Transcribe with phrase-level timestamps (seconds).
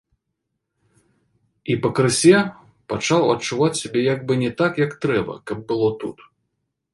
[1.73, 2.37] І пакрысе
[2.93, 6.17] пачаў адчуваць сябе як бы не так, як трэба, каб было тут.